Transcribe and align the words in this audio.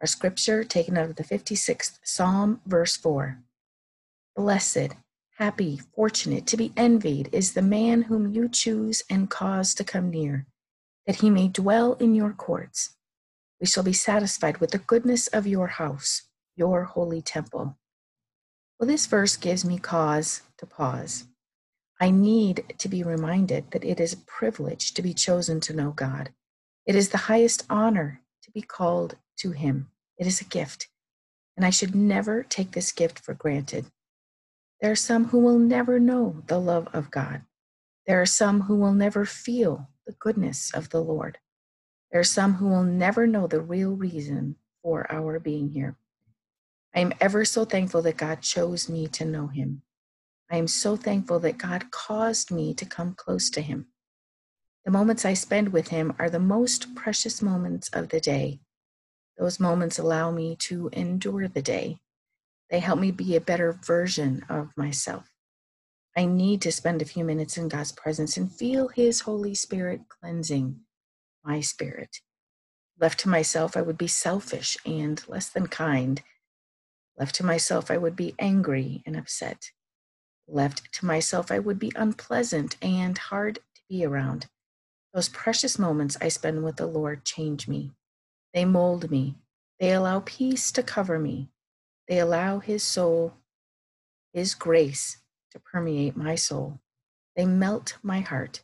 Our 0.00 0.06
scripture 0.06 0.62
taken 0.62 0.96
out 0.96 1.10
of 1.10 1.16
the 1.16 1.24
56th 1.24 1.98
Psalm, 2.04 2.60
verse 2.64 2.96
4. 2.96 3.40
Blessed, 4.36 4.94
happy, 5.38 5.80
fortunate, 5.94 6.46
to 6.46 6.56
be 6.56 6.72
envied 6.76 7.28
is 7.32 7.52
the 7.52 7.62
man 7.62 8.02
whom 8.02 8.32
you 8.32 8.48
choose 8.48 9.02
and 9.10 9.28
cause 9.28 9.74
to 9.74 9.82
come 9.82 10.10
near, 10.10 10.46
that 11.06 11.16
he 11.16 11.30
may 11.30 11.48
dwell 11.48 11.94
in 11.94 12.14
your 12.14 12.32
courts. 12.32 12.94
We 13.60 13.66
shall 13.66 13.82
be 13.82 13.92
satisfied 13.92 14.58
with 14.58 14.70
the 14.70 14.78
goodness 14.78 15.26
of 15.26 15.48
your 15.48 15.66
house, 15.66 16.22
your 16.54 16.84
holy 16.84 17.20
temple. 17.20 17.76
Well, 18.78 18.86
this 18.86 19.06
verse 19.06 19.36
gives 19.36 19.64
me 19.64 19.78
cause 19.78 20.42
to 20.58 20.66
pause. 20.66 21.24
I 22.00 22.10
need 22.10 22.74
to 22.78 22.88
be 22.88 23.02
reminded 23.02 23.72
that 23.72 23.84
it 23.84 23.98
is 23.98 24.12
a 24.12 24.18
privilege 24.18 24.94
to 24.94 25.02
be 25.02 25.12
chosen 25.12 25.58
to 25.62 25.74
know 25.74 25.90
God. 25.90 26.30
It 26.86 26.94
is 26.94 27.08
the 27.08 27.18
highest 27.26 27.64
honor 27.68 28.22
to 28.42 28.50
be 28.50 28.62
called 28.62 29.16
to 29.38 29.52
Him. 29.52 29.90
It 30.18 30.26
is 30.26 30.40
a 30.40 30.44
gift, 30.44 30.88
and 31.56 31.64
I 31.64 31.70
should 31.70 31.94
never 31.94 32.42
take 32.42 32.72
this 32.72 32.92
gift 32.92 33.18
for 33.18 33.34
granted. 33.34 33.86
There 34.80 34.92
are 34.92 34.96
some 34.96 35.26
who 35.26 35.38
will 35.38 35.58
never 35.58 35.98
know 35.98 36.42
the 36.46 36.58
love 36.58 36.88
of 36.92 37.10
God. 37.10 37.42
There 38.06 38.20
are 38.20 38.26
some 38.26 38.62
who 38.62 38.76
will 38.76 38.94
never 38.94 39.24
feel 39.24 39.88
the 40.06 40.14
goodness 40.18 40.72
of 40.72 40.90
the 40.90 41.00
Lord. 41.00 41.38
There 42.10 42.20
are 42.20 42.24
some 42.24 42.54
who 42.54 42.68
will 42.68 42.84
never 42.84 43.26
know 43.26 43.46
the 43.46 43.60
real 43.60 43.90
reason 43.90 44.56
for 44.82 45.10
our 45.12 45.38
being 45.38 45.70
here. 45.70 45.96
I 46.94 47.00
am 47.00 47.12
ever 47.20 47.44
so 47.44 47.64
thankful 47.64 48.02
that 48.02 48.16
God 48.16 48.40
chose 48.40 48.88
me 48.88 49.08
to 49.08 49.24
know 49.24 49.48
Him. 49.48 49.82
I 50.50 50.56
am 50.56 50.66
so 50.66 50.96
thankful 50.96 51.38
that 51.40 51.58
God 51.58 51.90
caused 51.90 52.50
me 52.50 52.72
to 52.74 52.86
come 52.86 53.14
close 53.14 53.50
to 53.50 53.60
Him. 53.60 53.88
The 54.88 54.92
moments 54.92 55.26
I 55.26 55.34
spend 55.34 55.74
with 55.74 55.88
Him 55.88 56.14
are 56.18 56.30
the 56.30 56.38
most 56.38 56.94
precious 56.94 57.42
moments 57.42 57.90
of 57.90 58.08
the 58.08 58.20
day. 58.20 58.60
Those 59.36 59.60
moments 59.60 59.98
allow 59.98 60.30
me 60.30 60.56
to 60.60 60.88
endure 60.94 61.46
the 61.46 61.60
day. 61.60 61.98
They 62.70 62.78
help 62.80 62.98
me 62.98 63.10
be 63.10 63.36
a 63.36 63.40
better 63.42 63.70
version 63.70 64.46
of 64.48 64.74
myself. 64.78 65.30
I 66.16 66.24
need 66.24 66.62
to 66.62 66.72
spend 66.72 67.02
a 67.02 67.04
few 67.04 67.22
minutes 67.22 67.58
in 67.58 67.68
God's 67.68 67.92
presence 67.92 68.38
and 68.38 68.50
feel 68.50 68.88
His 68.88 69.20
Holy 69.20 69.54
Spirit 69.54 70.08
cleansing 70.08 70.80
my 71.44 71.60
spirit. 71.60 72.20
Left 72.98 73.20
to 73.20 73.28
myself, 73.28 73.76
I 73.76 73.82
would 73.82 73.98
be 73.98 74.08
selfish 74.08 74.78
and 74.86 75.22
less 75.28 75.50
than 75.50 75.66
kind. 75.66 76.22
Left 77.18 77.34
to 77.34 77.44
myself, 77.44 77.90
I 77.90 77.98
would 77.98 78.16
be 78.16 78.34
angry 78.38 79.02
and 79.04 79.18
upset. 79.18 79.70
Left 80.46 80.90
to 80.94 81.04
myself, 81.04 81.52
I 81.52 81.58
would 81.58 81.78
be 81.78 81.92
unpleasant 81.94 82.78
and 82.80 83.18
hard 83.18 83.56
to 83.56 83.82
be 83.90 84.02
around. 84.02 84.46
Those 85.18 85.28
precious 85.28 85.80
moments 85.80 86.16
I 86.20 86.28
spend 86.28 86.62
with 86.62 86.76
the 86.76 86.86
Lord 86.86 87.24
change 87.24 87.66
me. 87.66 87.90
They 88.54 88.64
mold 88.64 89.10
me. 89.10 89.34
They 89.80 89.90
allow 89.90 90.22
peace 90.24 90.70
to 90.70 90.80
cover 90.80 91.18
me. 91.18 91.48
They 92.06 92.20
allow 92.20 92.60
His 92.60 92.84
soul, 92.84 93.34
His 94.32 94.54
grace 94.54 95.18
to 95.50 95.58
permeate 95.58 96.16
my 96.16 96.36
soul. 96.36 96.78
They 97.34 97.46
melt 97.46 97.98
my 98.00 98.20
heart. 98.20 98.62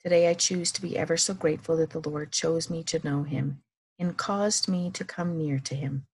Today 0.00 0.28
I 0.28 0.34
choose 0.34 0.70
to 0.70 0.80
be 0.80 0.96
ever 0.96 1.16
so 1.16 1.34
grateful 1.34 1.76
that 1.78 1.90
the 1.90 2.08
Lord 2.08 2.30
chose 2.30 2.70
me 2.70 2.84
to 2.84 3.00
know 3.02 3.24
Him 3.24 3.60
and 3.98 4.16
caused 4.16 4.68
me 4.68 4.92
to 4.92 5.04
come 5.04 5.36
near 5.36 5.58
to 5.58 5.74
Him. 5.74 6.06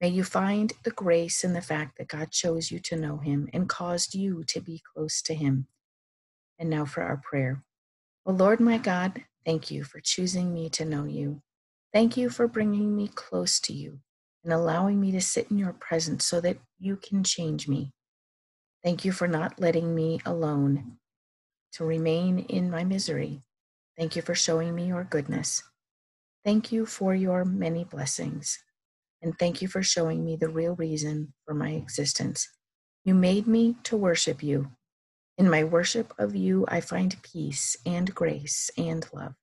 May 0.00 0.08
you 0.08 0.24
find 0.24 0.72
the 0.84 0.90
grace 0.90 1.44
in 1.44 1.52
the 1.52 1.60
fact 1.60 1.98
that 1.98 2.08
God 2.08 2.30
chose 2.30 2.70
you 2.70 2.78
to 2.78 2.96
know 2.96 3.18
Him 3.18 3.50
and 3.52 3.68
caused 3.68 4.14
you 4.14 4.42
to 4.44 4.60
be 4.62 4.80
close 4.94 5.20
to 5.20 5.34
Him. 5.34 5.66
And 6.58 6.70
now 6.70 6.86
for 6.86 7.02
our 7.02 7.18
prayer. 7.18 7.62
O 8.28 8.32
Lord 8.32 8.58
my 8.58 8.76
God, 8.76 9.22
thank 9.44 9.70
you 9.70 9.84
for 9.84 10.00
choosing 10.00 10.52
me 10.52 10.68
to 10.70 10.84
know 10.84 11.04
you. 11.04 11.42
Thank 11.92 12.16
you 12.16 12.28
for 12.28 12.48
bringing 12.48 12.96
me 12.96 13.06
close 13.06 13.60
to 13.60 13.72
you 13.72 14.00
and 14.42 14.52
allowing 14.52 15.00
me 15.00 15.12
to 15.12 15.20
sit 15.20 15.48
in 15.52 15.58
your 15.58 15.72
presence 15.74 16.26
so 16.26 16.40
that 16.40 16.58
you 16.80 16.96
can 16.96 17.22
change 17.22 17.68
me. 17.68 17.92
Thank 18.82 19.04
you 19.04 19.12
for 19.12 19.28
not 19.28 19.60
letting 19.60 19.94
me 19.94 20.20
alone 20.26 20.98
to 21.74 21.84
remain 21.84 22.40
in 22.40 22.68
my 22.68 22.82
misery. 22.82 23.42
Thank 23.96 24.16
you 24.16 24.22
for 24.22 24.34
showing 24.34 24.74
me 24.74 24.88
your 24.88 25.04
goodness. 25.04 25.62
Thank 26.44 26.72
you 26.72 26.84
for 26.84 27.14
your 27.14 27.44
many 27.44 27.84
blessings. 27.84 28.58
And 29.22 29.38
thank 29.38 29.62
you 29.62 29.68
for 29.68 29.84
showing 29.84 30.24
me 30.24 30.34
the 30.34 30.48
real 30.48 30.74
reason 30.74 31.32
for 31.44 31.54
my 31.54 31.70
existence. 31.70 32.48
You 33.04 33.14
made 33.14 33.46
me 33.46 33.76
to 33.84 33.96
worship 33.96 34.42
you. 34.42 34.72
In 35.38 35.50
my 35.50 35.64
worship 35.64 36.14
of 36.18 36.34
you, 36.34 36.64
I 36.68 36.80
find 36.80 37.22
peace 37.22 37.76
and 37.84 38.14
grace 38.14 38.70
and 38.76 39.06
love. 39.12 39.34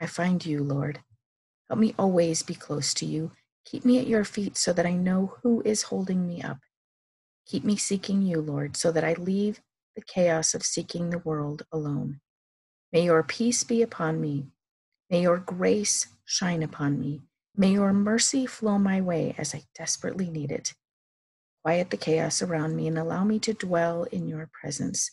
I 0.00 0.06
find 0.06 0.44
you, 0.44 0.62
Lord. 0.62 1.00
Help 1.68 1.80
me 1.80 1.94
always 1.98 2.42
be 2.42 2.54
close 2.54 2.92
to 2.94 3.06
you. 3.06 3.32
Keep 3.64 3.84
me 3.84 3.98
at 3.98 4.06
your 4.06 4.24
feet 4.24 4.58
so 4.58 4.72
that 4.74 4.86
I 4.86 4.92
know 4.92 5.36
who 5.42 5.62
is 5.64 5.84
holding 5.84 6.26
me 6.26 6.42
up. 6.42 6.58
Keep 7.46 7.64
me 7.64 7.76
seeking 7.76 8.22
you, 8.22 8.40
Lord, 8.40 8.76
so 8.76 8.92
that 8.92 9.04
I 9.04 9.14
leave 9.14 9.60
the 9.94 10.02
chaos 10.02 10.54
of 10.54 10.62
seeking 10.62 11.10
the 11.10 11.18
world 11.18 11.62
alone. 11.72 12.20
May 12.92 13.04
your 13.04 13.22
peace 13.22 13.64
be 13.64 13.82
upon 13.82 14.20
me. 14.20 14.48
May 15.10 15.22
your 15.22 15.38
grace 15.38 16.08
shine 16.26 16.62
upon 16.62 17.00
me. 17.00 17.22
May 17.56 17.72
your 17.72 17.92
mercy 17.92 18.44
flow 18.44 18.78
my 18.78 19.00
way 19.00 19.34
as 19.38 19.54
I 19.54 19.62
desperately 19.74 20.28
need 20.28 20.52
it. 20.52 20.74
Quiet 21.66 21.90
the 21.90 21.96
chaos 21.96 22.42
around 22.42 22.76
me 22.76 22.86
and 22.86 22.96
allow 22.96 23.24
me 23.24 23.40
to 23.40 23.52
dwell 23.52 24.04
in 24.04 24.28
your 24.28 24.48
presence. 24.52 25.10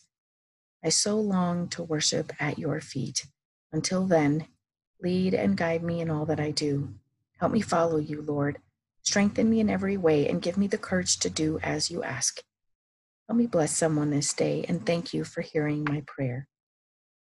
I 0.84 0.90
so 0.90 1.18
long 1.18 1.66
to 1.70 1.82
worship 1.82 2.32
at 2.38 2.60
your 2.60 2.80
feet. 2.80 3.26
Until 3.72 4.06
then, 4.06 4.46
Lead 5.04 5.34
and 5.34 5.56
guide 5.56 5.82
me 5.82 6.00
in 6.00 6.10
all 6.10 6.24
that 6.26 6.40
I 6.40 6.50
do. 6.50 6.94
Help 7.38 7.52
me 7.52 7.60
follow 7.60 7.98
you, 7.98 8.22
Lord. 8.22 8.58
Strengthen 9.02 9.50
me 9.50 9.60
in 9.60 9.68
every 9.68 9.98
way 9.98 10.28
and 10.28 10.40
give 10.40 10.56
me 10.56 10.66
the 10.66 10.78
courage 10.78 11.18
to 11.18 11.28
do 11.28 11.58
as 11.62 11.90
you 11.90 12.02
ask. 12.02 12.40
Help 13.28 13.38
me 13.38 13.46
bless 13.46 13.76
someone 13.76 14.10
this 14.10 14.32
day 14.32 14.64
and 14.66 14.86
thank 14.86 15.12
you 15.12 15.24
for 15.24 15.42
hearing 15.42 15.84
my 15.84 16.02
prayer. 16.06 16.48